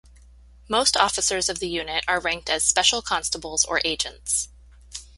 [0.67, 4.47] Most officers of the unit are ranked as Special Constables or Agents.